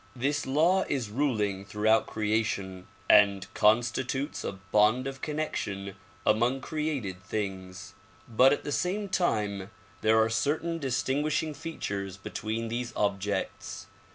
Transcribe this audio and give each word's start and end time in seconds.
This 0.15 0.47
law 0.47 0.83
is 0.89 1.11
ruling 1.11 1.63
through 1.63 1.87
out 1.87 2.07
creation 2.07 2.87
and 3.07 3.45
constitutes 3.53 4.43
a 4.43 4.53
bond 4.53 5.05
of 5.05 5.21
connection 5.21 5.95
among 6.25 6.59
created 6.61 7.23
things. 7.23 7.93
But 8.27 8.51
at 8.51 8.63
the 8.63 8.71
same 8.71 9.09
time 9.09 9.69
there 10.01 10.19
are 10.19 10.27
certain 10.27 10.79
distinguishing 10.79 11.53
features 11.53 12.17
between 12.17 12.67
these 12.67 12.93
objects. 12.95 13.85